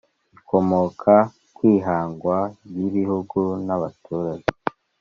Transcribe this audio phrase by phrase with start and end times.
[0.37, 1.13] ikomoka
[1.55, 2.37] kwihangwa
[2.69, 4.49] ry’ibihugu nabaturage